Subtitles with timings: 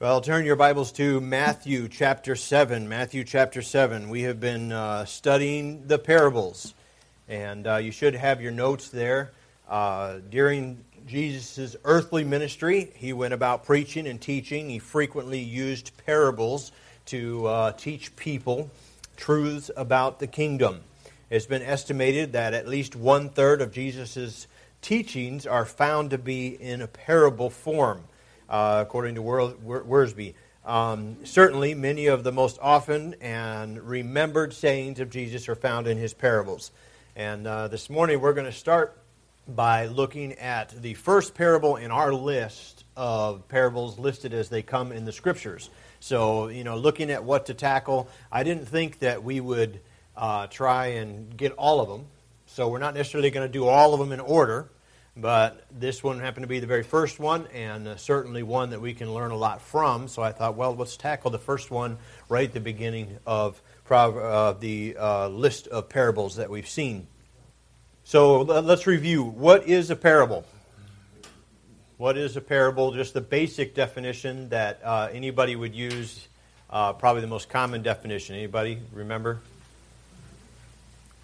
[0.00, 2.88] Well, turn your Bibles to Matthew chapter 7.
[2.88, 4.08] Matthew chapter 7.
[4.08, 6.72] We have been uh, studying the parables,
[7.28, 9.32] and uh, you should have your notes there.
[9.68, 14.70] Uh, during Jesus' earthly ministry, he went about preaching and teaching.
[14.70, 16.72] He frequently used parables
[17.04, 18.70] to uh, teach people
[19.18, 20.80] truths about the kingdom.
[21.28, 24.46] It's been estimated that at least one third of Jesus'
[24.80, 28.04] teachings are found to be in a parable form
[28.50, 30.34] uh, according to Wiersbe.
[30.64, 35.96] Um, certainly, many of the most often and remembered sayings of Jesus are found in
[35.96, 36.70] his parables.
[37.16, 38.96] And uh, this morning we're going to start
[39.48, 44.92] by looking at the first parable in our list of parables listed as they come
[44.92, 45.70] in the scriptures.
[46.00, 49.80] So, you know, looking at what to tackle, I didn't think that we would
[50.16, 52.06] uh, try and get all of them.
[52.46, 54.68] So, we're not necessarily going to do all of them in order.
[55.16, 58.80] But this one happened to be the very first one, and uh, certainly one that
[58.80, 60.08] we can learn a lot from.
[60.08, 64.52] So I thought, well, let's tackle the first one right at the beginning of uh,
[64.52, 67.08] the uh, list of parables that we've seen.
[68.04, 69.24] So let's review.
[69.24, 70.44] What is a parable?
[71.96, 72.92] What is a parable?
[72.92, 76.28] Just the basic definition that uh, anybody would use,
[76.70, 78.36] uh, probably the most common definition.
[78.36, 79.40] Anybody remember?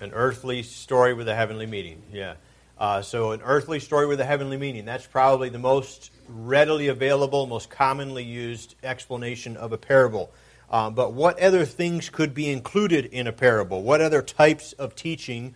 [0.00, 2.02] An earthly story with a heavenly meaning.
[2.12, 2.34] Yeah.
[2.78, 4.84] Uh, so, an earthly story with a heavenly meaning.
[4.84, 10.30] That's probably the most readily available, most commonly used explanation of a parable.
[10.70, 13.82] Um, but what other things could be included in a parable?
[13.82, 15.54] What other types of teaching?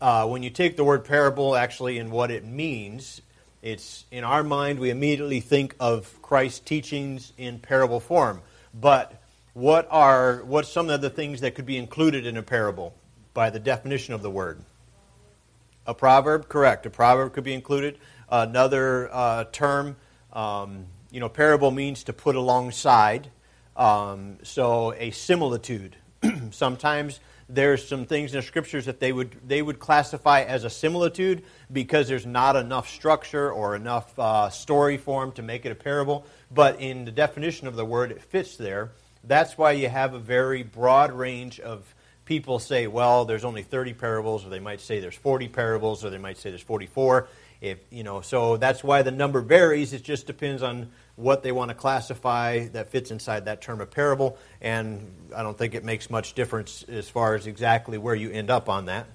[0.00, 3.20] Uh, when you take the word parable actually and what it means,
[3.62, 8.40] it's in our mind we immediately think of Christ's teachings in parable form.
[8.74, 9.22] But
[9.52, 12.94] what are what's some of the things that could be included in a parable
[13.34, 14.60] by the definition of the word?
[15.86, 16.84] A proverb, correct.
[16.86, 17.98] A proverb could be included.
[18.28, 19.96] Another uh, term,
[20.32, 23.30] um, you know, parable means to put alongside.
[23.76, 25.96] Um, so a similitude.
[26.50, 30.70] Sometimes there's some things in the scriptures that they would they would classify as a
[30.70, 35.76] similitude because there's not enough structure or enough uh, story form to make it a
[35.76, 36.26] parable.
[36.50, 38.92] But in the definition of the word, it fits there.
[39.22, 41.94] That's why you have a very broad range of
[42.26, 46.10] people say, well, there's only 30 parables, or they might say there's 40 parables, or
[46.10, 47.28] they might say there's 44.
[47.62, 49.94] If you know, so that's why the number varies.
[49.94, 53.90] It just depends on what they want to classify that fits inside that term of
[53.90, 58.30] parable, and I don't think it makes much difference as far as exactly where you
[58.30, 59.06] end up on that.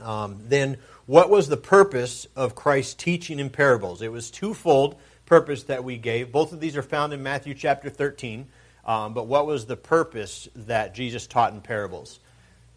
[0.00, 0.76] Um, then,
[1.06, 4.02] what was the purpose of Christ's teaching in parables?
[4.02, 6.30] It was twofold purpose that we gave.
[6.30, 8.46] Both of these are found in Matthew chapter 13.
[8.84, 12.20] Um, but what was the purpose that Jesus taught in parables?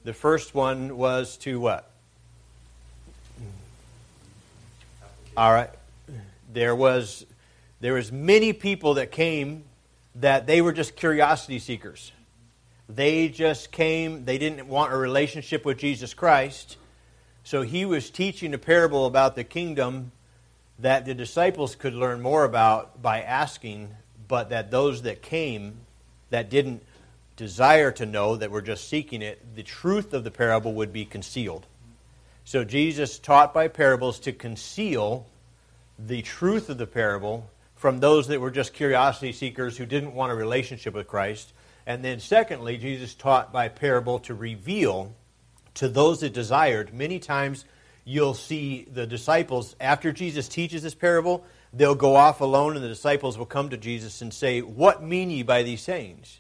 [0.04, 1.92] The first one was to what?
[5.38, 5.70] All right.
[6.52, 7.26] There was
[7.80, 9.64] there was many people that came
[10.16, 12.12] that they were just curiosity seekers.
[12.88, 16.78] They just came, they didn't want a relationship with Jesus Christ.
[17.44, 20.12] So he was teaching a parable about the kingdom
[20.78, 23.96] that the disciples could learn more about by asking,
[24.28, 25.78] but that those that came
[26.30, 26.84] that didn't
[27.42, 31.06] desire to know, that we're just seeking it, the truth of the parable would be
[31.06, 31.66] concealed.
[32.46, 35.26] So Jesus taught by parables to conceal
[35.98, 40.32] the truth of the parable from those that were just curiosity seekers who didn't want
[40.32, 41.52] a relationship with Christ.
[41.88, 45.16] And then, secondly, Jesus taught by parable to reveal
[45.74, 46.94] to those that desired.
[46.94, 47.66] Many times
[48.06, 52.90] you'll see the disciples, after Jesus teaches this parable, they'll go off alone, and the
[52.90, 56.40] disciples will come to Jesus and say, What mean ye by these sayings?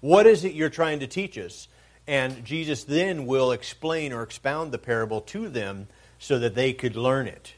[0.00, 1.68] What is it you're trying to teach us?
[2.06, 5.88] And Jesus then will explain or expound the parable to them
[6.18, 7.54] so that they could learn it.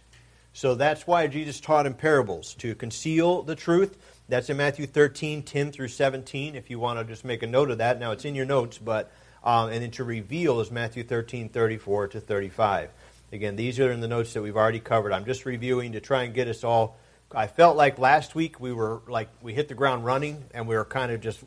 [0.52, 3.96] So that's why Jesus taught in parables to conceal the truth.
[4.28, 7.70] That's in Matthew 13, 10 through 17, if you want to just make a note
[7.70, 7.98] of that.
[7.98, 9.10] Now it's in your notes, but,
[9.42, 12.90] um, and then to reveal is Matthew 13, 34 to 35.
[13.32, 15.12] Again, these are in the notes that we've already covered.
[15.12, 16.98] I'm just reviewing to try and get us all
[17.34, 20.76] I felt like last week we were like we hit the ground running and we
[20.76, 21.40] were kind of just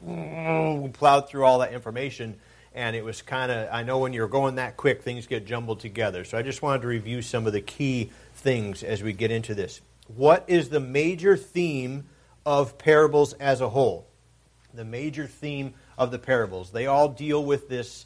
[0.93, 2.39] plowed through all that information
[2.73, 5.79] and it was kind of I know when you're going that quick things get jumbled
[5.79, 6.23] together.
[6.23, 9.53] So I just wanted to review some of the key things as we get into
[9.53, 9.81] this.
[10.15, 12.05] What is the major theme
[12.45, 14.07] of parables as a whole?
[14.73, 16.71] The major theme of the parables.
[16.71, 18.05] They all deal with this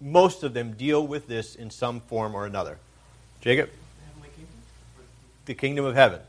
[0.00, 2.78] most of them deal with this in some form or another.
[3.40, 3.70] Jacob?
[5.46, 6.20] The kingdom of heaven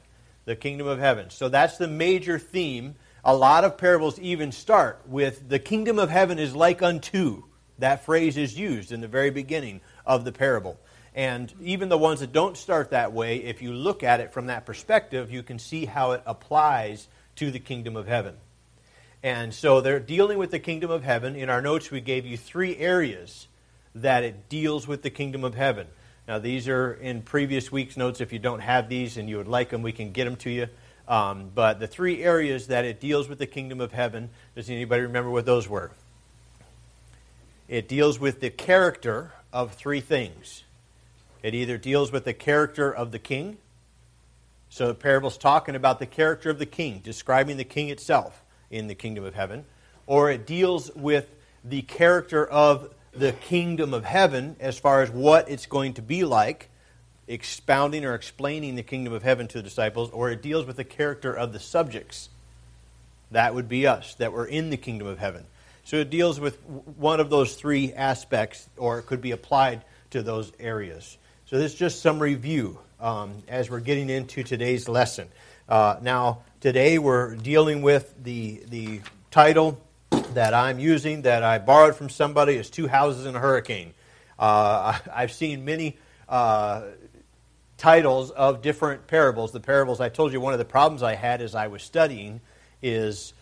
[0.47, 1.29] the kingdom of heaven.
[1.29, 2.95] So that's the major theme.
[3.21, 7.43] A lot of parables even start with the kingdom of heaven is like unto.
[7.79, 10.79] That phrase is used in the very beginning of the parable.
[11.13, 14.47] And even the ones that don't start that way, if you look at it from
[14.47, 18.35] that perspective, you can see how it applies to the kingdom of heaven.
[19.21, 21.35] And so they're dealing with the kingdom of heaven.
[21.35, 23.49] In our notes, we gave you three areas
[23.95, 25.87] that it deals with the kingdom of heaven.
[26.27, 28.19] Now, these are in previous week's notes.
[28.19, 30.49] If you don't have these and you would like them, we can get them to
[30.49, 30.67] you.
[31.07, 35.03] Um, but the three areas that it deals with the kingdom of heaven, does anybody
[35.03, 35.91] remember what those were?
[37.69, 40.63] It deals with the character of three things.
[41.43, 43.57] It either deals with the character of the king,
[44.69, 48.87] so the parable's talking about the character of the king, describing the king itself in
[48.87, 49.63] the kingdom of heaven,
[50.07, 51.33] or it deals with
[51.63, 56.23] the character of the kingdom of heaven as far as what it's going to be
[56.23, 56.69] like,
[57.27, 60.83] expounding or explaining the kingdom of heaven to the disciples, or it deals with the
[60.83, 62.29] character of the subjects.
[63.31, 65.45] That would be us, that we're in the kingdom of heaven.
[65.83, 69.81] So it deals with one of those three aspects, or it could be applied
[70.11, 71.17] to those areas.
[71.47, 75.27] So this is just some review um, as we're getting into today's lesson.
[75.67, 79.81] Uh, now, today we're dealing with the, the title
[80.37, 83.95] that I'm using that I borrowed from somebody is Two Houses in a Hurricane.
[84.37, 85.97] Uh, I've seen many
[86.29, 86.83] uh,
[87.79, 89.51] titles of different parables.
[89.51, 92.39] The parables, I told you one of the problems I had as I was studying
[92.83, 93.33] is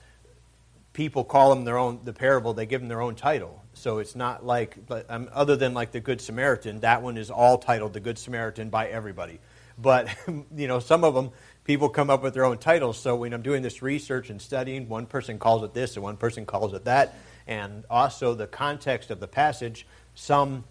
[0.93, 3.61] people call them their own, the parable, they give them their own title.
[3.73, 4.77] So it's not like,
[5.09, 8.69] um, other than like the Good Samaritan, that one is all titled the Good Samaritan
[8.69, 9.41] by everybody.
[9.77, 10.07] But,
[10.55, 11.31] you know, some of them,
[11.65, 12.97] people come up with their own titles.
[12.97, 16.15] So when I'm doing this research and studying, one person calls it this and one
[16.15, 17.15] person calls it that.
[17.47, 20.63] And also the context of the passage, some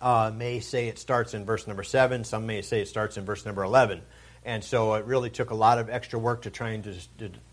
[0.00, 3.24] uh, may say it starts in verse number 7, some may say it starts in
[3.24, 4.02] verse number 11.
[4.44, 6.98] And so it really took a lot of extra work to try and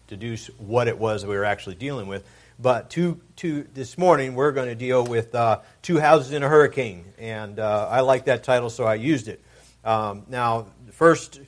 [0.08, 2.28] deduce what it was that we were actually dealing with.
[2.60, 6.50] But to, to this morning, we're going to deal with uh, Two Houses in a
[6.50, 7.06] Hurricane.
[7.18, 9.42] And uh, I like that title, so I used it.
[9.86, 11.40] Um, now, first,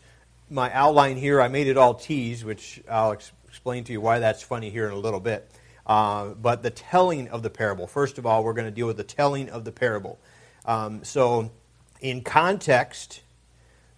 [0.50, 4.20] my outline here, I made it all T's, which I'll ex- explain to you why
[4.20, 5.50] that's funny here in a little bit.
[5.86, 7.88] Uh, but the telling of the parable.
[7.88, 10.20] First of all, we're going to deal with the telling of the parable.
[10.66, 11.52] Um, so,
[12.00, 13.22] in context,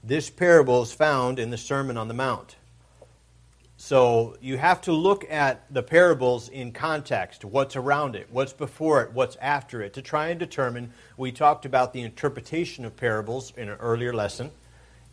[0.03, 2.56] this parable is found in the Sermon on the Mount.
[3.77, 9.03] So you have to look at the parables in context, what's around it, what's before
[9.03, 10.94] it, what's after it, to try and determine.
[11.18, 14.51] We talked about the interpretation of parables in an earlier lesson,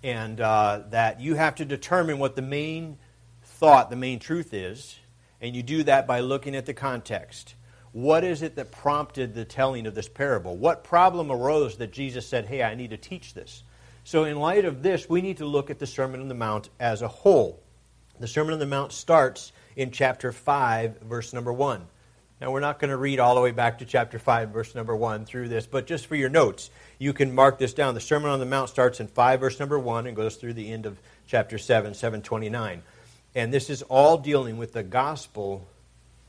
[0.03, 2.99] and uh, that you have to determine what the main
[3.43, 4.99] thought, the main truth is,
[5.41, 7.55] and you do that by looking at the context.
[7.93, 10.57] What is it that prompted the telling of this parable?
[10.57, 13.63] What problem arose that Jesus said, Hey, I need to teach this?
[14.05, 16.71] So, in light of this, we need to look at the Sermon on the Mount
[16.81, 17.63] as a whole.
[18.19, 21.87] The Sermon on the Mount starts in chapter 5, verse number 1.
[22.43, 24.97] Now, we're not going to read all the way back to chapter 5, verse number
[24.97, 27.95] 1 through this, but just for your notes, you can mark this down.
[27.95, 30.73] The Sermon on the Mount starts in 5, verse number 1, and goes through the
[30.73, 30.99] end of
[31.29, 32.83] chapter 7, 729.
[33.37, 35.65] And this is all dealing with the gospel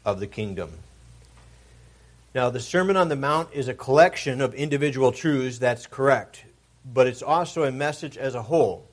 [0.06, 0.70] of the kingdom.
[2.36, 6.46] Now, the Sermon on the Mount is a collection of individual truths, that's correct,
[6.86, 8.88] but it's also a message as a whole,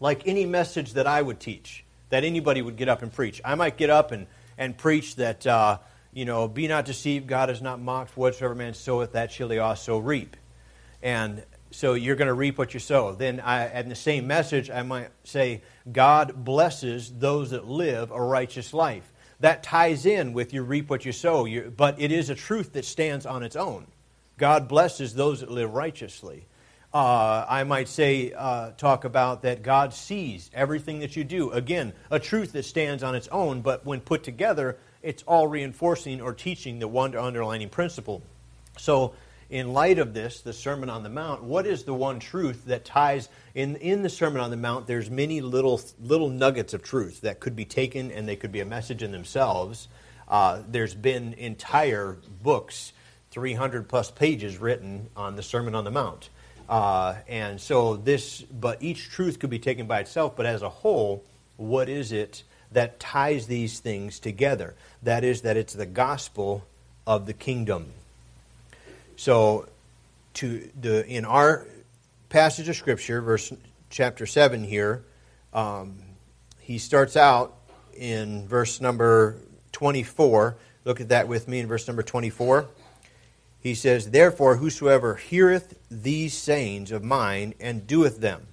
[0.00, 3.40] like any message that I would teach that anybody would get up and preach.
[3.42, 4.26] I might get up and,
[4.58, 5.78] and preach that, uh,
[6.12, 9.58] you know, be not deceived, God is not mocked, whatsoever man soweth, that shall he
[9.58, 10.36] also reap.
[11.02, 13.12] And so you're going to reap what you sow.
[13.12, 18.20] Then, I, in the same message, I might say, God blesses those that live a
[18.20, 19.10] righteous life.
[19.40, 22.74] That ties in with you reap what you sow, you, but it is a truth
[22.74, 23.86] that stands on its own.
[24.36, 26.46] God blesses those that live righteously.
[26.94, 31.50] Uh, I might say, uh, talk about that God sees everything that you do.
[31.50, 36.20] Again, a truth that stands on its own, but when put together, it's all reinforcing
[36.20, 38.22] or teaching the one underlining principle.
[38.78, 39.14] So,
[39.50, 42.86] in light of this, the Sermon on the Mount, what is the one truth that
[42.86, 44.86] ties in in the Sermon on the Mount?
[44.86, 48.60] There's many little little nuggets of truth that could be taken, and they could be
[48.60, 49.88] a message in themselves.
[50.26, 52.94] Uh, there's been entire books,
[53.32, 56.30] 300 plus pages written on the Sermon on the Mount.
[56.68, 60.68] Uh, and so this, but each truth could be taken by itself, but as a
[60.70, 61.22] whole,
[61.58, 62.44] what is it
[62.74, 64.74] that ties these things together?
[65.02, 66.64] That is, that it's the gospel
[67.06, 67.92] of the kingdom.
[69.16, 69.68] So,
[70.34, 71.66] to the in our
[72.28, 73.52] passage of scripture, verse
[73.90, 75.02] chapter seven here,
[75.52, 75.98] um,
[76.60, 77.54] he starts out
[77.96, 79.36] in verse number
[79.72, 80.56] twenty-four.
[80.84, 82.66] Look at that with me in verse number twenty-four
[83.62, 88.48] he says, Therefore, whosoever heareth these sayings of mine and doeth them.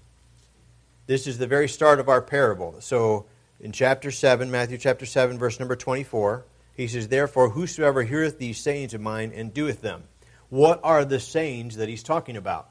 [1.07, 2.75] This is the very start of our parable.
[2.79, 3.25] So
[3.59, 8.57] in chapter 7, Matthew chapter 7, verse number 24, he says, Therefore, whosoever heareth these
[8.57, 10.03] sayings of mine and doeth them.
[10.49, 12.69] What are the sayings that he's talking about?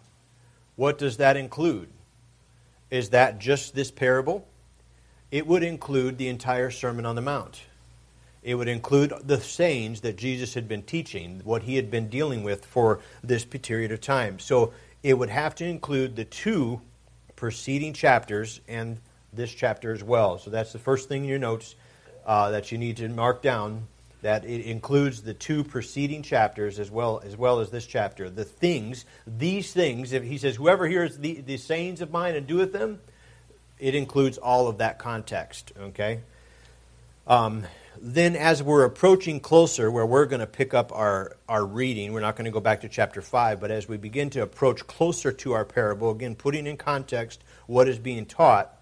[0.76, 1.88] What does that include?
[2.90, 4.48] Is that just this parable?
[5.30, 7.60] It would include the entire Sermon on the Mount.
[8.42, 12.42] It would include the sayings that Jesus had been teaching, what he had been dealing
[12.42, 14.38] with for this period of time.
[14.38, 16.80] So it would have to include the two
[17.36, 18.98] preceding chapters and
[19.38, 20.38] this chapter as well.
[20.38, 21.74] So that's the first thing in your notes
[22.26, 23.88] uh, that you need to mark down.
[24.20, 28.28] That it includes the two preceding chapters as well as well as this chapter.
[28.28, 30.12] The things, these things.
[30.12, 32.98] If he says, "Whoever hears the, the sayings of mine and doeth them,"
[33.78, 35.72] it includes all of that context.
[35.80, 36.20] Okay.
[37.28, 37.64] Um,
[38.00, 42.20] then, as we're approaching closer, where we're going to pick up our, our reading, we're
[42.20, 45.32] not going to go back to chapter 5, but as we begin to approach closer
[45.32, 48.77] to our parable, again, putting in context what is being taught,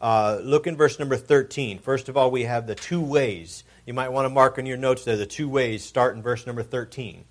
[0.00, 1.78] uh, look in verse number 13.
[1.78, 3.64] First of all, we have the two ways.
[3.86, 6.46] You might want to mark in your notes there the two ways start in verse
[6.46, 7.24] number 13.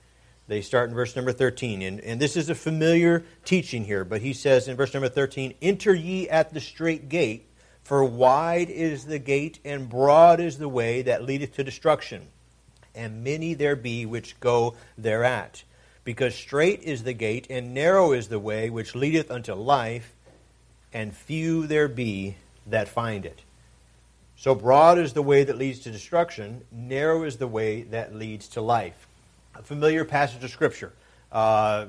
[0.47, 1.81] They start in verse number 13.
[1.81, 5.53] And, and this is a familiar teaching here, but he says in verse number 13,
[5.61, 7.45] Enter ye at the strait gate.
[7.83, 12.27] For wide is the gate, and broad is the way that leadeth to destruction,
[12.93, 15.63] and many there be which go thereat.
[16.03, 20.15] Because strait is the gate, and narrow is the way which leadeth unto life,
[20.93, 22.35] and few there be
[22.67, 23.41] that find it.
[24.35, 28.47] So broad is the way that leads to destruction, narrow is the way that leads
[28.49, 29.07] to life.
[29.55, 30.93] A familiar passage of Scripture.
[31.31, 31.87] Uh,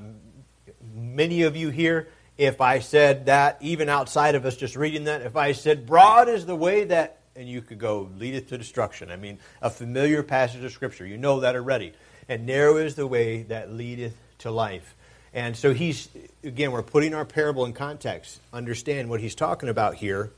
[0.95, 2.09] many of you here
[2.41, 6.27] if I said that, even outside of us just reading that, if I said, broad
[6.27, 9.11] is the way that, and you could go, leadeth to destruction.
[9.11, 11.05] I mean, a familiar passage of Scripture.
[11.05, 11.93] You know that already.
[12.31, 14.97] And narrow is the way that leadeth to life.
[15.35, 16.09] And so he's,
[16.43, 18.41] again, we're putting our parable in context.
[18.55, 20.31] Understand what he's talking about here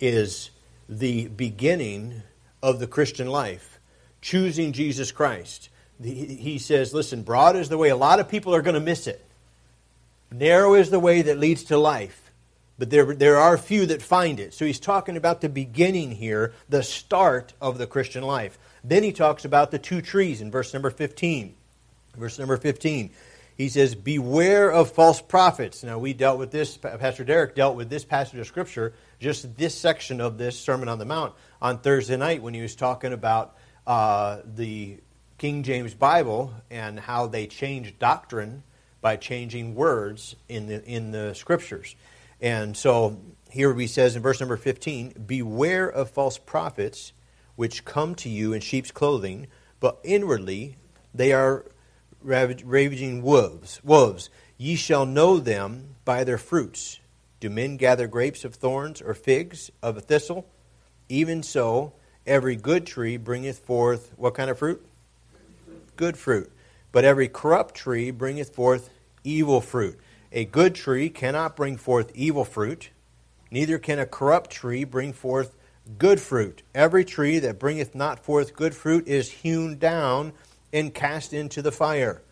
[0.00, 0.50] is
[0.88, 2.22] the beginning
[2.62, 3.78] of the Christian life,
[4.20, 5.68] choosing Jesus Christ.
[6.02, 7.90] He says, listen, broad is the way.
[7.90, 9.24] A lot of people are going to miss it.
[10.32, 12.30] Narrow is the way that leads to life,
[12.78, 14.54] but there, there are few that find it.
[14.54, 18.58] So he's talking about the beginning here, the start of the Christian life.
[18.82, 21.54] Then he talks about the two trees in verse number 15.
[22.16, 23.10] Verse number 15.
[23.60, 25.84] He says, Beware of false prophets.
[25.84, 29.74] Now, we dealt with this, Pastor Derek dealt with this passage of Scripture, just this
[29.74, 33.54] section of this Sermon on the Mount, on Thursday night when he was talking about
[33.86, 34.96] uh, the
[35.36, 38.62] King James Bible and how they changed doctrine
[39.02, 41.96] by changing words in the, in the scriptures.
[42.40, 47.12] And so here he says in verse number 15 Beware of false prophets
[47.56, 49.48] which come to you in sheep's clothing,
[49.80, 50.78] but inwardly
[51.12, 51.66] they are
[52.22, 53.80] ravaging wolves.
[53.82, 54.30] Wolves.
[54.56, 57.00] Ye shall know them by their fruits.
[57.40, 60.46] Do men gather grapes of thorns or figs of a thistle?
[61.08, 61.94] Even so,
[62.26, 64.84] every good tree bringeth forth what kind of fruit?
[65.96, 66.52] Good fruit.
[66.92, 68.90] But every corrupt tree bringeth forth
[69.24, 69.98] evil fruit.
[70.32, 72.90] A good tree cannot bring forth evil fruit,
[73.50, 75.56] neither can a corrupt tree bring forth
[75.98, 76.62] good fruit.
[76.74, 80.32] Every tree that bringeth not forth good fruit is hewn down
[80.72, 82.22] and cast into the fire.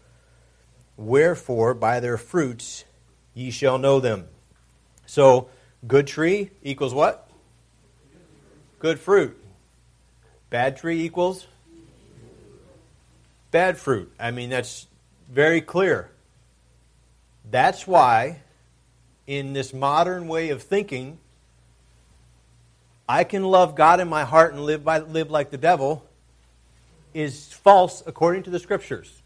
[0.96, 2.84] Wherefore, by their fruits
[3.34, 4.26] ye shall know them.
[5.06, 5.48] So,
[5.86, 7.28] good tree equals what?
[8.78, 9.36] Good fruit.
[10.50, 11.46] Bad tree equals
[13.50, 14.12] bad fruit.
[14.18, 14.86] I mean, that's
[15.28, 16.10] very clear.
[17.50, 18.40] That's why,
[19.26, 21.18] in this modern way of thinking,
[23.08, 26.04] I can love God in my heart and live, by, live like the devil
[27.18, 29.22] is false according to the scriptures.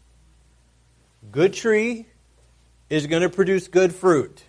[1.31, 2.07] Good tree
[2.89, 4.43] is going to produce good fruit.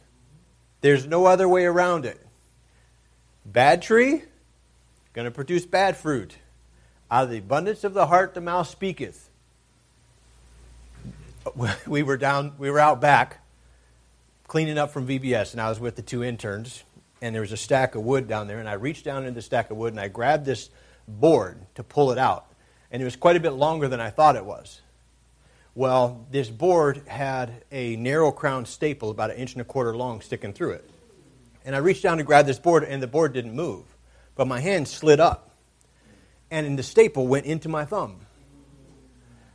[0.80, 2.18] There's no other way around it.
[3.44, 4.22] Bad tree
[5.12, 6.36] going to produce bad fruit.
[7.10, 9.28] Out of the abundance of the heart the mouth speaketh.
[11.86, 13.44] We were down we were out back
[14.48, 16.82] cleaning up from VBS, and I was with the two interns,
[17.20, 19.42] and there was a stack of wood down there, and I reached down into the
[19.42, 20.70] stack of wood and I grabbed this
[21.06, 22.46] board to pull it out,
[22.94, 24.80] and it was quite a bit longer than I thought it was.
[25.74, 30.20] Well, this board had a narrow crown staple about an inch and a quarter long
[30.20, 30.88] sticking through it.
[31.64, 33.82] And I reached down to grab this board, and the board didn't move.
[34.36, 35.50] But my hand slid up,
[36.52, 38.20] and the staple went into my thumb.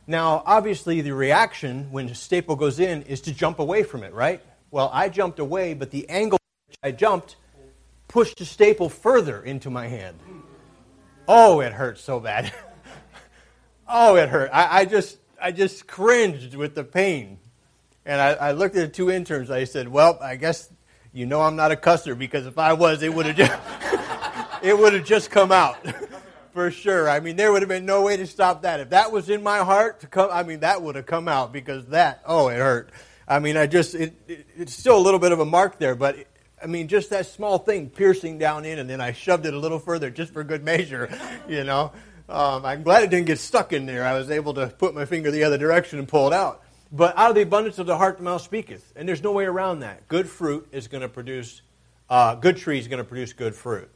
[0.06, 4.12] Now, obviously, the reaction when the staple goes in is to jump away from it,
[4.12, 4.42] right?
[4.70, 7.36] Well, I jumped away, but the angle which I jumped
[8.06, 10.18] pushed the staple further into my hand.
[11.26, 12.52] Oh, it hurt so bad.
[13.90, 14.50] oh, it hurt.
[14.52, 17.38] I, I, just I just cringed with the pain.
[18.06, 19.50] And I, I looked at the two interns.
[19.50, 20.70] I said, "Well, I guess
[21.12, 24.76] you know I'm not a cusser because if I was, it would have just it
[24.76, 25.76] would have just come out."
[26.52, 27.08] for sure.
[27.08, 28.80] I mean, there would have been no way to stop that.
[28.80, 31.52] If that was in my heart to come, I mean, that would have come out
[31.52, 32.90] because that, oh, it hurt.
[33.28, 35.94] I mean, I just, it, it, it's still a little bit of a mark there,
[35.94, 36.16] but
[36.62, 39.58] I mean, just that small thing piercing down in, and then I shoved it a
[39.58, 41.08] little further just for good measure,
[41.48, 41.92] you know.
[42.30, 44.04] Um, I'm glad it didn't get stuck in there.
[44.04, 46.62] I was able to put my finger the other direction and pull it out.
[46.92, 48.92] But out of the abundance of the heart, the mouth speaketh.
[48.94, 50.06] And there's no way around that.
[50.06, 51.62] Good fruit is going to produce,
[52.08, 53.90] uh, good tree is going to produce good fruit.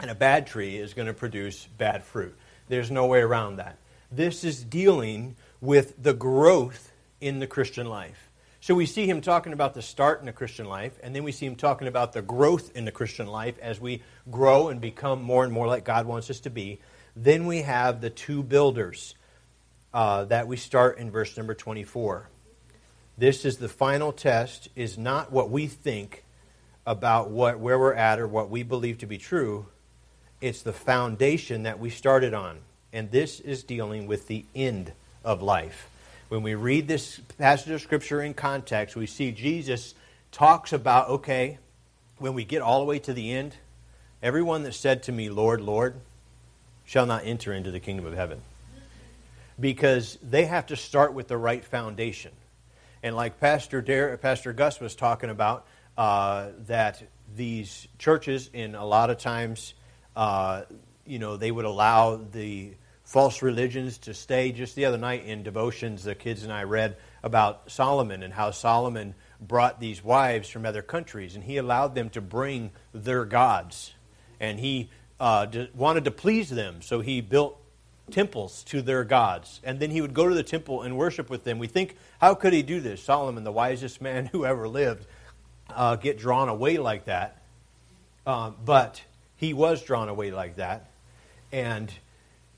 [0.00, 2.34] And a bad tree is going to produce bad fruit.
[2.68, 3.76] There's no way around that.
[4.10, 8.30] This is dealing with the growth in the Christian life.
[8.60, 11.32] So we see him talking about the start in the Christian life, and then we
[11.32, 15.22] see him talking about the growth in the Christian life as we grow and become
[15.22, 16.80] more and more like God wants us to be.
[17.16, 19.14] Then we have the two builders
[19.92, 22.28] uh, that we start in verse number 24.
[23.16, 26.24] This is the final test, is not what we think
[26.84, 29.66] about what, where we're at or what we believe to be true.
[30.40, 32.58] It's the foundation that we started on.
[32.92, 34.92] And this is dealing with the end
[35.24, 35.88] of life.
[36.28, 39.94] When we read this passage of Scripture in context, we see Jesus
[40.32, 41.58] talks about, okay,
[42.18, 43.54] when we get all the way to the end,
[44.22, 45.94] everyone that said to me, Lord, Lord,
[46.84, 48.40] shall not enter into the kingdom of heaven.
[49.58, 52.32] Because they have to start with the right foundation.
[53.02, 57.02] And like Pastor, Dar- Pastor Gus was talking about, uh, that
[57.34, 59.74] these churches, in a lot of times,
[60.16, 60.62] uh,
[61.06, 62.72] you know, they would allow the
[63.04, 64.52] false religions to stay.
[64.52, 68.50] Just the other night in devotions, the kids and I read about Solomon and how
[68.50, 73.92] Solomon brought these wives from other countries, and he allowed them to bring their gods.
[74.40, 77.58] And he uh, wanted to please them, so he built
[78.10, 79.60] temples to their gods.
[79.64, 81.58] And then he would go to the temple and worship with them.
[81.58, 83.02] We think, how could he do this?
[83.02, 85.06] Solomon, the wisest man who ever lived,
[85.70, 87.42] uh, get drawn away like that.
[88.26, 89.02] Uh, but
[89.36, 90.90] he was drawn away like that.
[91.52, 91.92] And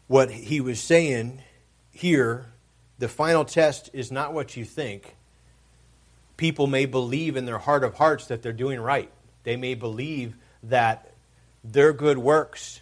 [0.06, 1.42] what he was saying
[1.90, 2.46] here,
[2.98, 5.16] the final test is not what you think.
[6.36, 9.10] People may believe in their heart of hearts that they're doing right.
[9.44, 11.10] They may believe that
[11.72, 12.80] their good works,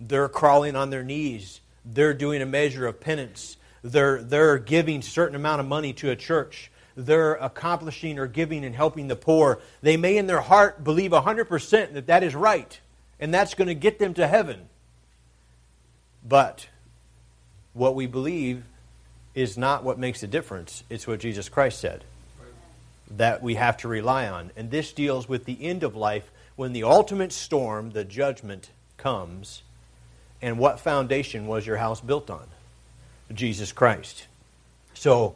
[0.00, 5.02] they're crawling on their knees, they're doing a measure of penance, they're, they're giving a
[5.02, 9.60] certain amount of money to a church, they're accomplishing or giving and helping the poor.
[9.80, 12.80] They may in their heart believe 100% that that is right,
[13.18, 14.68] and that's going to get them to heaven.
[16.26, 16.68] But
[17.72, 18.64] what we believe
[19.34, 22.04] is not what makes the difference, it's what Jesus Christ said
[23.16, 24.50] that we have to rely on.
[24.56, 29.62] And this deals with the end of life when the ultimate storm, the judgment, comes.
[30.40, 32.46] And what foundation was your house built on?
[33.32, 34.26] Jesus Christ.
[34.94, 35.34] So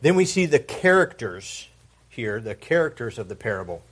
[0.00, 1.68] then we see the characters
[2.08, 3.82] here, the characters of the parable.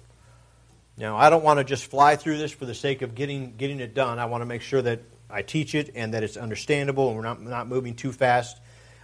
[0.97, 3.81] Now, I don't want to just fly through this for the sake of getting, getting
[3.81, 4.19] it done.
[4.19, 7.23] I want to make sure that I teach it and that it's understandable and we're
[7.23, 8.59] not, not moving too fast.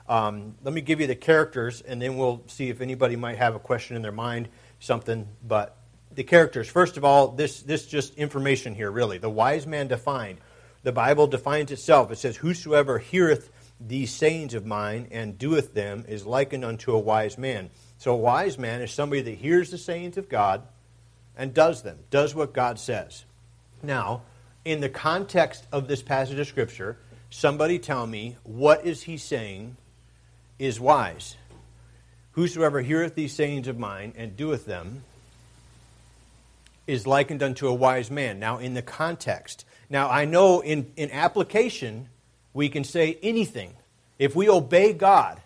[0.09, 3.55] Um, let me give you the characters and then we'll see if anybody might have
[3.55, 5.27] a question in their mind, something.
[5.47, 5.77] But
[6.13, 9.19] the characters, first of all, this, this just information here, really.
[9.19, 10.39] The wise man defined.
[10.83, 12.11] The Bible defines itself.
[12.11, 16.99] It says, Whosoever heareth these sayings of mine and doeth them is likened unto a
[16.99, 17.71] wise man.
[17.99, 20.63] So a wise man is somebody that hears the sayings of God
[21.37, 23.25] and does them, does what God says.
[23.83, 24.23] Now,
[24.65, 26.99] in the context of this passage of Scripture,
[27.31, 29.77] somebody tell me what is he saying
[30.59, 31.37] is wise?
[32.33, 35.03] Whosoever heareth these sayings of mine and doeth them
[36.87, 38.39] is likened unto a wise man.
[38.39, 39.65] Now, in the context.
[39.89, 42.09] Now, I know in, in application,
[42.53, 43.75] we can say anything.
[44.19, 45.41] If we obey God,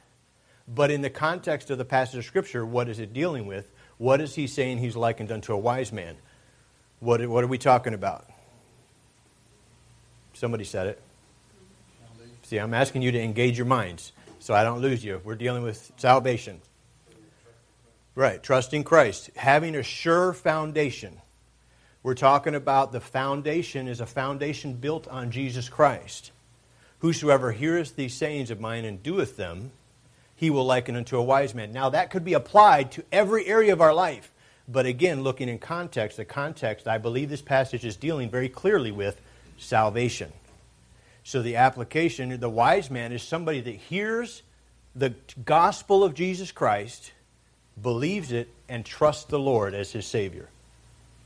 [0.66, 3.70] but in the context of the passage of Scripture, what is it dealing with?
[3.98, 6.16] What is he saying he's likened unto a wise man?
[7.00, 8.26] What, what are we talking about?
[10.32, 11.00] Somebody said it.
[12.42, 15.20] See, I'm asking you to engage your minds so I don't lose you.
[15.24, 16.60] We're dealing with salvation.
[18.14, 21.20] Right, trusting Christ, having a sure foundation.
[22.04, 26.32] We're talking about the foundation is a foundation built on Jesus Christ.
[26.98, 29.72] Whosoever heareth these sayings of mine and doeth them,
[30.36, 31.72] he will liken unto a wise man.
[31.72, 34.34] Now, that could be applied to every area of our life.
[34.68, 38.92] But again, looking in context, the context I believe this passage is dealing very clearly
[38.92, 39.18] with
[39.56, 40.30] salvation.
[41.22, 44.42] So the application, the wise man is somebody that hears
[44.94, 47.12] the gospel of Jesus Christ,
[47.80, 50.50] believes it, and trusts the Lord as his Savior.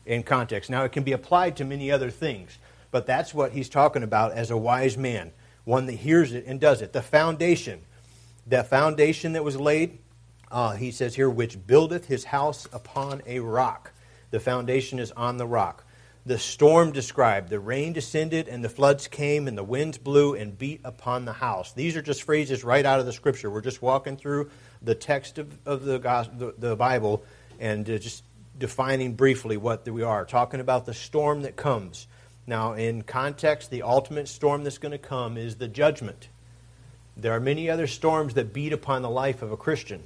[0.09, 0.71] In context.
[0.71, 2.59] Now, it can be applied to many other things,
[2.91, 5.33] but that's what he's talking about as a wise man,
[5.65, 6.95] one that hears it and does it.
[6.95, 7.83] The foundation,
[8.47, 9.99] that foundation that was laid,
[10.51, 13.93] uh, he says here, which buildeth his house upon a rock.
[14.31, 15.85] The foundation is on the rock
[16.29, 17.49] the storm described.
[17.49, 21.33] The rain descended, and the floods came, and the winds blew and beat upon the
[21.33, 21.73] house.
[21.73, 23.51] These are just phrases right out of the scripture.
[23.51, 24.51] We're just walking through
[24.83, 27.25] the text of, of the, the, the Bible
[27.59, 28.23] and uh, just
[28.59, 30.25] defining briefly what we are.
[30.25, 32.07] Talking about the storm that comes.
[32.47, 36.29] Now, in context, the ultimate storm that's going to come is the judgment.
[37.17, 40.03] There are many other storms that beat upon the life of a Christian.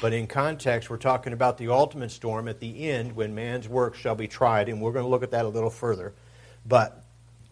[0.00, 3.94] But in context, we're talking about the ultimate storm at the end when man's work
[3.94, 6.12] shall be tried, and we're going to look at that a little further.
[6.66, 7.02] But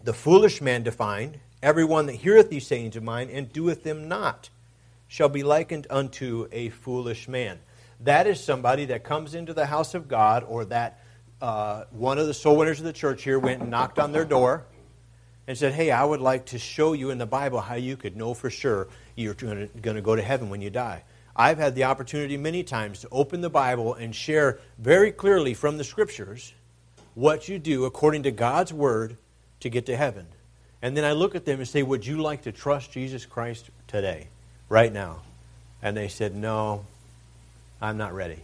[0.03, 4.51] the foolish man defined, everyone that heareth these sayings of mine and doeth them not,
[5.09, 7.61] shall be likened unto a foolish man.
[8.00, 11.00] That is somebody that comes into the house of God, or that
[11.40, 14.24] uh, one of the soul winners of the church here went and knocked on their
[14.24, 14.64] door
[15.46, 18.16] and said, Hey, I would like to show you in the Bible how you could
[18.16, 21.02] know for sure you're going to go to heaven when you die.
[21.37, 25.78] I've had the opportunity many times to open the Bible and share very clearly from
[25.78, 26.52] the Scriptures
[27.14, 29.16] what you do according to God's Word
[29.61, 30.26] to get to heaven.
[30.80, 33.70] And then I look at them and say, Would you like to trust Jesus Christ
[33.87, 34.28] today,
[34.68, 35.22] right now?
[35.83, 36.85] And they said, No,
[37.80, 38.40] I'm not ready.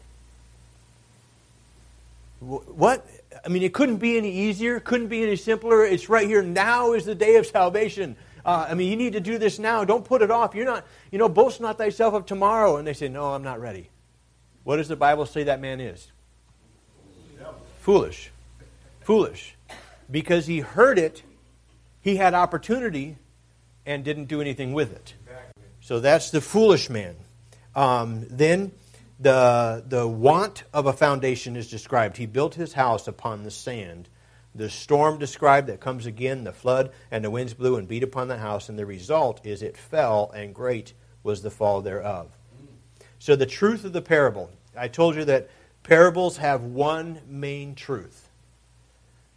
[2.41, 3.07] What?
[3.45, 5.85] I mean, it couldn't be any easier, couldn't be any simpler.
[5.85, 6.43] It's right here.
[6.43, 8.17] Now is the day of salvation.
[8.45, 9.85] Uh, I mean, you need to do this now.
[9.85, 10.55] Don't put it off.
[10.55, 12.77] You're not, you know, boast not thyself of tomorrow.
[12.77, 13.91] And they say, No, I'm not ready.
[14.65, 16.11] What does the Bible say that man is?
[17.81, 18.31] Foolish.
[19.01, 19.55] Foolish.
[20.11, 21.23] Because he heard it,
[22.03, 23.17] he had opportunity,
[23.87, 25.15] and didn't do anything with it.
[25.81, 27.17] So that's the foolish man.
[27.75, 28.73] Um, then
[29.21, 32.17] the, the want of a foundation is described.
[32.17, 34.09] He built his house upon the sand
[34.55, 38.29] the storm described that comes again, the flood, and the winds blew and beat upon
[38.29, 42.37] the house, and the result is it fell, and great was the fall thereof.
[43.19, 45.51] So, the truth of the parable I told you that
[45.83, 48.29] parables have one main truth.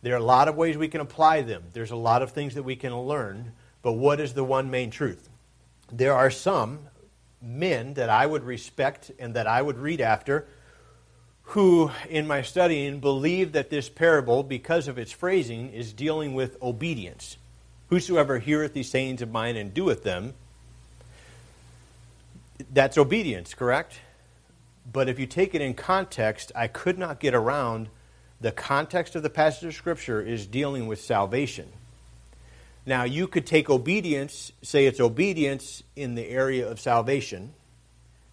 [0.01, 2.55] There are a lot of ways we can apply them, there's a lot of things
[2.55, 5.29] that we can learn, but what is the one main truth?
[5.91, 6.79] There are some
[7.43, 10.47] men that I would respect and that I would read after
[11.47, 16.61] who, in my studying, believe that this parable, because of its phrasing, is dealing with
[16.61, 17.37] obedience.
[17.89, 20.33] Whosoever heareth these sayings of mine and doeth them,
[22.71, 23.99] that's obedience, correct?
[24.91, 27.89] But if you take it in context, I could not get around
[28.39, 31.69] the context of the passage of Scripture is dealing with salvation.
[32.85, 37.53] Now, you could take obedience, say it's obedience in the area of salvation.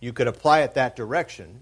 [0.00, 1.60] You could apply it that direction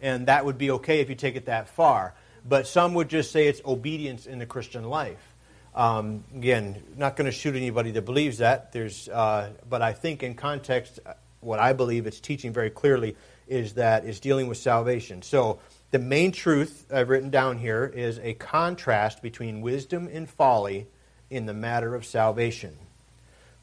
[0.00, 2.14] and that would be okay if you take it that far.
[2.48, 5.34] But some would just say it's obedience in the Christian life.
[5.74, 8.72] Um, again, not going to shoot anybody that believes that.
[8.72, 10.98] There's, uh, but I think in context,
[11.40, 15.22] what I believe it's teaching very clearly is that it's dealing with salvation.
[15.22, 20.86] So the main truth I've written down here is a contrast between wisdom and folly
[21.30, 22.76] in the matter of salvation.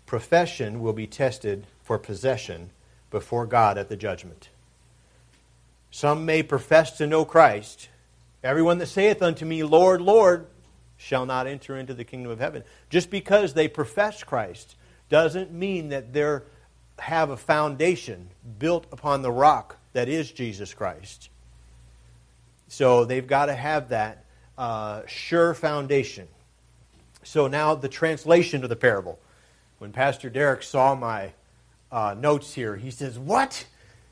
[0.05, 2.69] Profession will be tested for possession
[3.11, 4.49] before God at the judgment.
[5.91, 7.89] Some may profess to know Christ.
[8.43, 10.47] Everyone that saith unto me, Lord, Lord,
[10.97, 12.63] shall not enter into the kingdom of heaven.
[12.89, 14.75] Just because they profess Christ
[15.09, 16.39] doesn't mean that they
[16.99, 21.29] have a foundation built upon the rock that is Jesus Christ.
[22.67, 24.25] So they've got to have that
[24.57, 26.27] uh, sure foundation.
[27.27, 29.19] So now the translation of the parable.
[29.79, 31.33] When Pastor Derek saw my
[31.91, 33.65] uh, notes here, he says, What?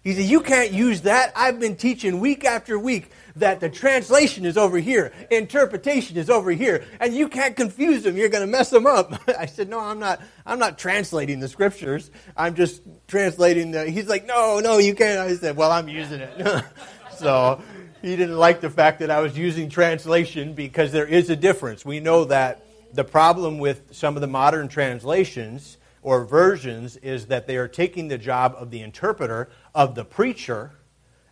[0.04, 1.32] He said, You can't use that.
[1.34, 6.52] I've been teaching week after week that the translation is over here, interpretation is over
[6.52, 8.18] here, and you can't confuse them.
[8.18, 9.18] You're going to mess them up.
[9.40, 10.22] I said, No, I'm not.
[10.46, 12.12] I'm not translating the scriptures.
[12.36, 13.90] I'm just translating the.
[13.90, 15.20] He's like, No, no, you can't.
[15.20, 16.66] I said, Well, I'm using it.
[17.18, 17.62] so
[18.02, 21.86] he didn't like the fact that I was using translation because there is a difference.
[21.86, 22.65] We know that
[22.96, 28.08] the problem with some of the modern translations or versions is that they are taking
[28.08, 30.72] the job of the interpreter, of the preacher,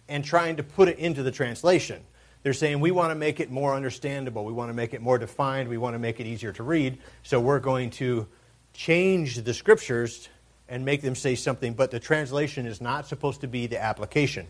[0.09, 2.03] and trying to put it into the translation.
[2.41, 5.17] They're saying, we want to make it more understandable, we want to make it more
[5.17, 8.27] defined, we want to make it easier to read, so we're going to
[8.73, 10.27] change the scriptures
[10.67, 14.47] and make them say something, but the translation is not supposed to be the application.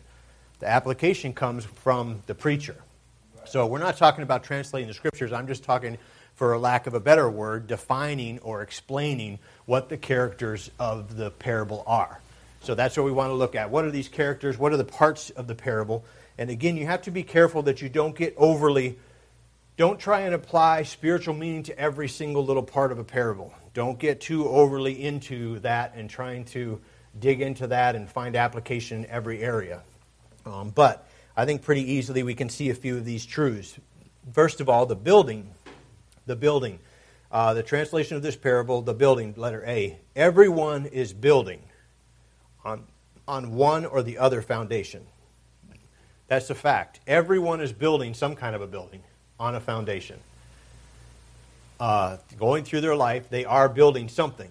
[0.60, 2.78] The application comes from the preacher.
[3.46, 6.00] So we're not talking about translating the scriptures, I'm just talking
[6.36, 11.84] for lack of a better word, defining or explaining what the characters of the parable
[11.86, 12.20] are.
[12.62, 13.70] So that's what we want to look at.
[13.70, 14.58] What are these characters?
[14.58, 16.06] What are the parts of the parable?
[16.38, 18.98] And again, you have to be careful that you don't get overly,
[19.78, 23.54] don't try and apply spiritual meaning to every single little part of a parable.
[23.74, 26.80] Don't get too overly into that and trying to
[27.20, 29.82] dig into that and find application in every area.
[30.46, 33.78] Um, but I think pretty easily we can see a few of these truths.
[34.32, 35.50] First of all, the building
[36.26, 36.80] the building.
[37.32, 39.98] Uh, the translation of this parable, the building, letter A.
[40.16, 41.62] Everyone is building
[42.64, 42.84] on,
[43.28, 45.04] on one or the other foundation.
[46.28, 47.00] That's a fact.
[47.08, 49.02] Everyone is building some kind of a building
[49.40, 50.20] on a foundation.
[51.80, 54.50] uh, going through their life, they are building something.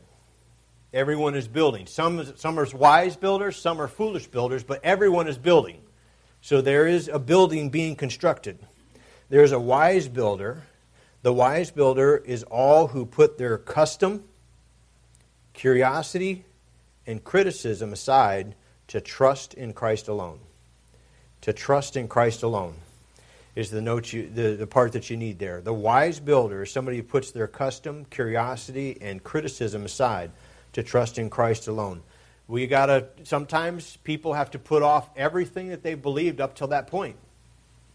[0.93, 1.87] Everyone is building.
[1.87, 5.81] Some, some are wise builders, some are foolish builders, but everyone is building.
[6.43, 8.59] So there is a building being constructed.
[9.31, 10.63] There's a wise builder.
[11.23, 14.25] The wise builder is all who put their custom,
[15.53, 16.45] curiosity,
[17.07, 18.57] and criticism aside
[18.89, 20.41] to trust in Christ alone.
[21.43, 22.75] To trust in Christ alone
[23.55, 25.61] is the note you, the, the part that you need there.
[25.61, 30.31] The wise builder is somebody who puts their custom, curiosity, and criticism aside
[30.73, 32.03] to trust in Christ alone.
[32.49, 36.89] We gotta sometimes people have to put off everything that they believed up till that
[36.89, 37.17] point.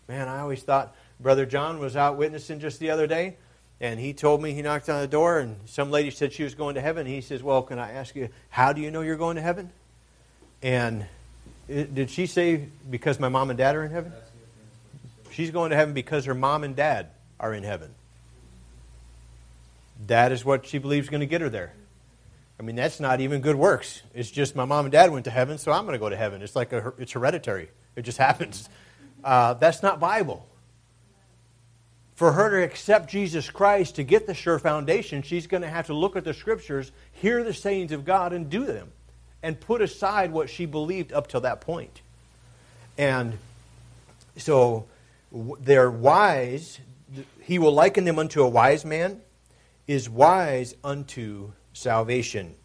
[0.08, 3.38] Man, I always thought Brother John was out witnessing just the other day,
[3.80, 6.56] and he told me he knocked on the door, and some lady said she was
[6.56, 7.06] going to heaven.
[7.06, 9.72] He says, Well, can I ask you, how do you know you're going to heaven?
[10.62, 11.06] And
[11.68, 14.14] did she say, Because my mom and dad are in heaven?
[15.32, 17.94] She's going to heaven because her mom and dad are in heaven.
[20.08, 21.74] That is what she believes is going to get her there.
[22.60, 24.02] I mean, that's not even good works.
[24.16, 26.16] It's just my mom and dad went to heaven, so I'm going to go to
[26.16, 26.42] heaven.
[26.42, 27.70] It's like a, it's hereditary.
[27.96, 28.68] It just happens.
[29.24, 30.46] Uh, that's not Bible.
[32.18, 35.86] For her to accept Jesus Christ to get the sure foundation, she's going to have
[35.86, 38.92] to look at the scriptures, hear the sayings of God, and do them,
[39.44, 42.02] and put aside what she believed up till that point.
[42.98, 43.38] And
[44.36, 44.88] so
[45.32, 46.80] they're wise.
[47.40, 49.22] He will liken them unto a wise man,
[49.86, 52.56] is wise unto salvation,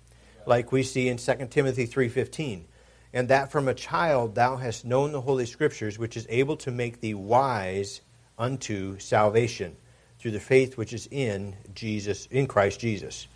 [0.46, 2.64] like we see in 2 Timothy 3:15.
[3.12, 6.70] And that from a child thou hast known the holy scriptures, which is able to
[6.70, 8.00] make thee wise
[8.42, 9.76] unto salvation
[10.18, 13.28] through the faith which is in Jesus in Christ Jesus.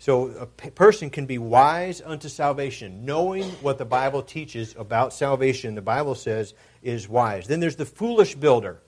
[0.00, 5.76] So a person can be wise unto salvation, knowing what the Bible teaches about salvation.
[5.76, 7.46] The Bible says is wise.
[7.46, 8.78] Then there's the foolish builder,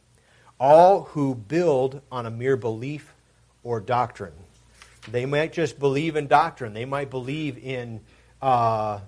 [0.59, 3.15] all who build on a mere belief
[3.63, 4.35] or doctrine.
[5.11, 6.75] They might just believe in doctrine.
[6.75, 8.01] They might believe in
[8.43, 8.99] uh,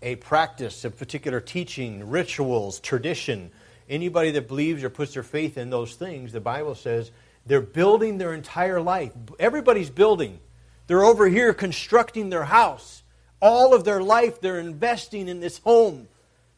[0.00, 3.50] a practice, a particular teaching, rituals, tradition.
[3.88, 7.10] Anybody that believes or puts their faith in those things, the Bible says
[7.46, 9.12] they're building their entire life.
[9.38, 10.40] Everybody's building.
[10.86, 13.02] They're over here constructing their house.
[13.40, 16.08] All of their life, they're investing in this home.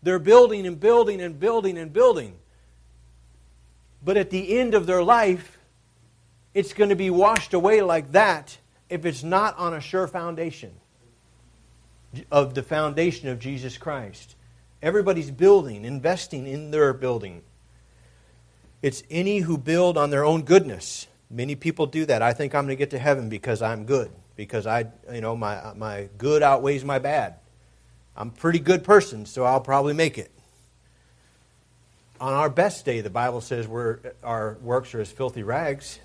[0.03, 2.37] They're building and building and building and building.
[4.05, 5.59] But at the end of their life,
[6.55, 8.57] it's going to be washed away like that
[8.89, 10.73] if it's not on a sure foundation
[12.31, 14.36] of the foundation of Jesus Christ.
[14.83, 17.43] Everybody's building, investing in their building.
[18.83, 21.07] It's any who build on their own goodness.
[21.31, 22.23] Many people do that.
[22.23, 25.35] I think I'm going to get to heaven because I'm good, because I, you know,
[25.35, 27.37] my my good outweighs my bad.
[28.17, 30.31] I'm a pretty good person, so I'll probably make it.
[32.19, 36.01] On our best day, the Bible says we're, our works are as filthy rags.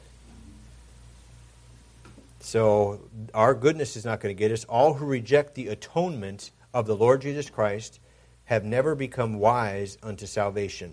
[2.41, 2.99] So
[3.34, 4.65] our goodness is not going to get us.
[4.65, 8.00] All who reject the atonement of the Lord Jesus Christ
[8.51, 10.91] have never become wise unto salvation.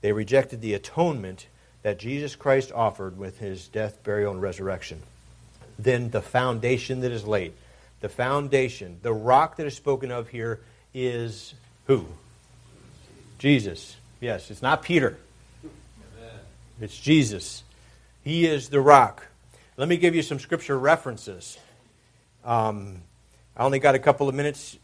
[0.00, 1.46] They rejected the atonement
[1.82, 5.02] that Jesus Christ offered with his death, burial, and resurrection.
[5.78, 7.52] Then the foundation that is laid.
[8.00, 10.58] The foundation, the rock that is spoken of here
[10.92, 11.54] is
[11.86, 12.06] who?
[13.38, 13.94] Jesus.
[14.20, 15.16] Yes, it's not Peter.
[16.80, 17.62] It's Jesus.
[18.24, 19.28] He is the rock.
[19.76, 21.56] Let me give you some scripture references.
[22.44, 23.02] Um,
[23.56, 24.76] I only got a couple of minutes.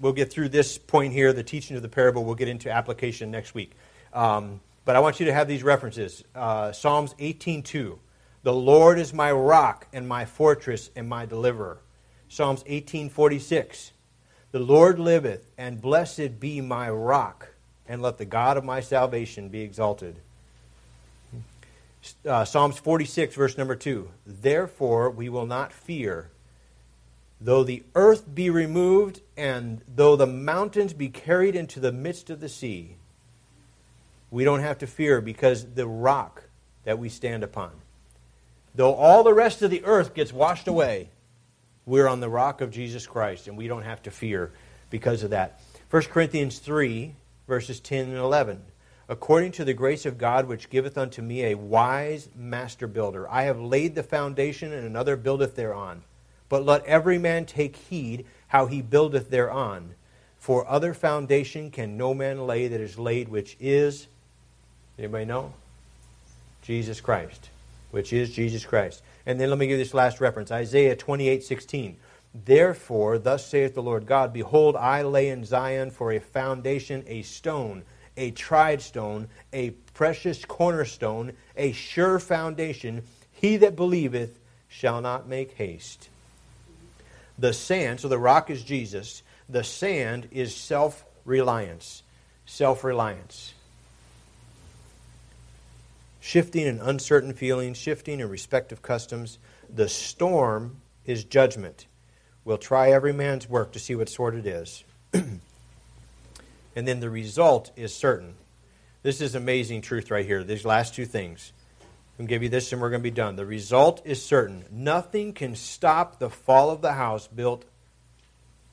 [0.00, 2.24] We'll get through this point here, the teaching of the parable.
[2.24, 3.72] We'll get into application next week.
[4.12, 6.24] Um, but I want you to have these references.
[6.34, 7.98] Uh, Psalms 18.2.
[8.42, 11.78] The Lord is my rock and my fortress and my deliverer.
[12.28, 13.92] Psalms 18.46.
[14.52, 17.48] The Lord liveth, and blessed be my rock,
[17.88, 20.20] and let the God of my salvation be exalted
[22.26, 24.10] uh, Psalms 46, verse number 2.
[24.26, 26.30] Therefore we will not fear,
[27.40, 32.40] though the earth be removed, and though the mountains be carried into the midst of
[32.40, 32.96] the sea.
[34.30, 36.44] We don't have to fear because the rock
[36.84, 37.70] that we stand upon.
[38.74, 41.10] Though all the rest of the earth gets washed away,
[41.86, 44.52] we're on the rock of Jesus Christ, and we don't have to fear
[44.90, 45.60] because of that.
[45.90, 47.14] 1 Corinthians 3,
[47.46, 48.62] verses 10 and 11
[49.08, 53.30] according to the grace of God which giveth unto me a wise master builder.
[53.30, 56.02] I have laid the foundation, and another buildeth thereon.
[56.54, 59.96] But let every man take heed how he buildeth thereon.
[60.38, 64.06] For other foundation can no man lay that is laid, which is,
[64.96, 65.52] anybody know?
[66.62, 67.50] Jesus Christ,
[67.90, 69.02] which is Jesus Christ.
[69.26, 71.96] And then let me give this last reference Isaiah 28 16.
[72.44, 77.22] Therefore, thus saith the Lord God Behold, I lay in Zion for a foundation, a
[77.22, 77.82] stone
[78.16, 83.02] a tried stone, a precious cornerstone, a sure foundation.
[83.32, 84.38] He that believeth
[84.68, 86.10] shall not make haste.
[87.38, 92.02] The sand, so the rock is Jesus, the sand is self reliance.
[92.46, 93.54] Self reliance.
[96.20, 99.38] Shifting and uncertain feelings, shifting and respective customs.
[99.68, 101.86] The storm is judgment.
[102.44, 104.84] We'll try every man's work to see what sort it is.
[105.12, 105.40] and
[106.74, 108.34] then the result is certain.
[109.02, 110.44] This is amazing truth right here.
[110.44, 111.52] These last two things.
[112.14, 113.34] I'm going to give you this and we're going to be done.
[113.34, 114.64] The result is certain.
[114.70, 117.64] Nothing can stop the fall of the house built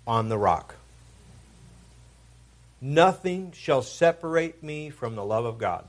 [0.06, 0.76] on the rock.
[2.80, 5.86] Nothing shall separate me from the love of God.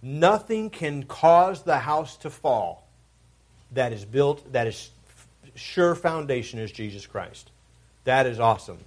[0.00, 2.86] Nothing can cause the house to fall
[3.72, 4.90] that is built, that is
[5.54, 7.50] sure foundation is Jesus Christ.
[8.04, 8.78] That is awesome.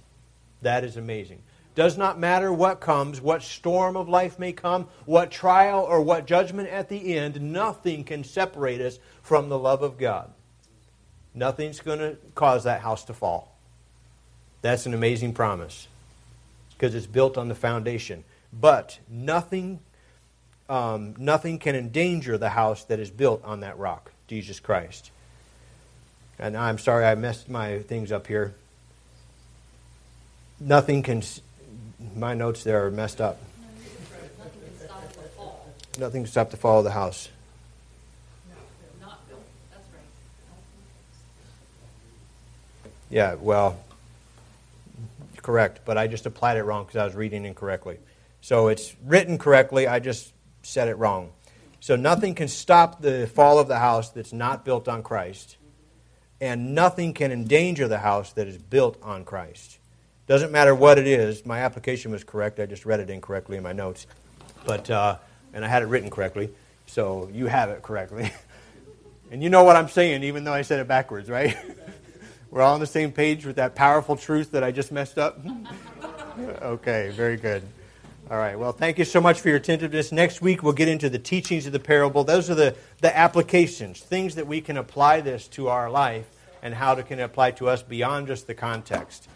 [0.62, 1.42] That is amazing.
[1.74, 6.26] Does not matter what comes, what storm of life may come, what trial or what
[6.26, 10.30] judgment at the end, nothing can separate us from the love of God.
[11.34, 13.56] Nothing's going to cause that house to fall.
[14.60, 15.88] That's an amazing promise
[16.72, 18.22] because it's built on the foundation.
[18.52, 19.80] But nothing,
[20.68, 25.10] um, nothing can endanger the house that is built on that rock, Jesus Christ.
[26.38, 28.54] And I'm sorry I messed my things up here.
[30.60, 31.22] Nothing can
[32.22, 33.36] my notes there are messed up.
[35.98, 37.28] Nothing can stop the fall of the house.
[43.10, 43.76] Yeah, well,
[45.38, 47.98] correct, but I just applied it wrong because I was reading incorrectly.
[48.40, 50.32] So it's written correctly, I just
[50.62, 51.32] said it wrong.
[51.80, 55.56] So nothing can stop the fall of the house that's not built on Christ,
[56.40, 59.78] and nothing can endanger the house that is built on Christ.
[60.26, 61.44] Doesn't matter what it is.
[61.44, 62.60] My application was correct.
[62.60, 64.06] I just read it incorrectly in my notes,
[64.64, 65.18] but uh,
[65.52, 66.50] and I had it written correctly.
[66.86, 68.32] So you have it correctly,
[69.30, 71.56] and you know what I'm saying, even though I said it backwards, right?
[72.50, 75.40] We're all on the same page with that powerful truth that I just messed up.
[76.38, 77.62] okay, very good.
[78.30, 78.58] All right.
[78.58, 80.12] Well, thank you so much for your attentiveness.
[80.12, 82.24] Next week we'll get into the teachings of the parable.
[82.24, 86.26] Those are the, the applications, things that we can apply this to our life
[86.62, 89.28] and how it can apply to us beyond just the context.